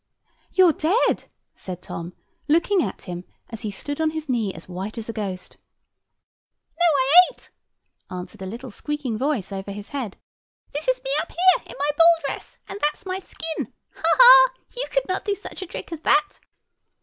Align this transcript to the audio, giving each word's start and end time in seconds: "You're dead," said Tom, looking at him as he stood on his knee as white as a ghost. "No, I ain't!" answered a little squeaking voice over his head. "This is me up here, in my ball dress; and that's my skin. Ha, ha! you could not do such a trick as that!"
"You're 0.51 0.73
dead," 0.73 1.25
said 1.53 1.83
Tom, 1.83 2.13
looking 2.47 2.81
at 2.81 3.03
him 3.03 3.23
as 3.51 3.61
he 3.61 3.69
stood 3.69 4.01
on 4.01 4.09
his 4.09 4.27
knee 4.27 4.51
as 4.51 4.67
white 4.67 4.97
as 4.97 5.07
a 5.07 5.13
ghost. 5.13 5.57
"No, 6.75 6.83
I 6.97 7.11
ain't!" 7.29 7.51
answered 8.09 8.41
a 8.41 8.47
little 8.47 8.71
squeaking 8.71 9.19
voice 9.19 9.51
over 9.51 9.69
his 9.71 9.89
head. 9.89 10.17
"This 10.73 10.87
is 10.87 11.03
me 11.03 11.11
up 11.19 11.29
here, 11.31 11.67
in 11.67 11.75
my 11.77 11.89
ball 11.95 12.15
dress; 12.25 12.57
and 12.67 12.79
that's 12.81 13.05
my 13.05 13.19
skin. 13.19 13.73
Ha, 13.95 14.03
ha! 14.03 14.53
you 14.75 14.85
could 14.89 15.07
not 15.07 15.23
do 15.25 15.35
such 15.35 15.61
a 15.61 15.67
trick 15.67 15.91
as 15.91 15.99
that!" 16.01 16.39